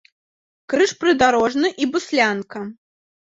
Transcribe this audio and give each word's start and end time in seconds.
Крыж 0.73 0.91
прыдарожны 1.03 1.71
і 1.85 1.89
буслянка. 1.93 2.65